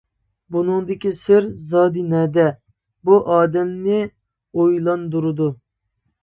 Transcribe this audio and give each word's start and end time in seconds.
بۇنىڭدىكى 0.53 1.09
سىر 1.17 1.49
زادى 1.73 2.05
نەدە؟ 2.13 2.45
بۇ 3.11 3.19
ئادەمنى 3.35 4.01
ئويلاندۇرىدۇ. 4.09 5.51